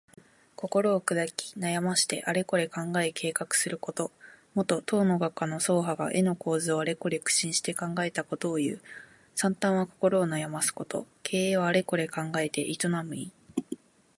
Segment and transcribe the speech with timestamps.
[0.55, 4.11] 心をくだき、悩ましてあれこれ考え計画すること。
[4.55, 8.81] もと、唐の画家の曹覇が絵の構図をあれこれ苦心して考えたことをいう。
[9.35, 11.05] 「惨憺」は心を悩ますこと。
[11.21, 13.31] 「経営」はあれこれ考えて営む意。